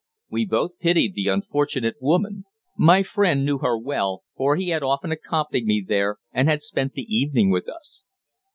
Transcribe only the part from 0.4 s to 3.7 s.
both pitied the unfortunate woman. My friend knew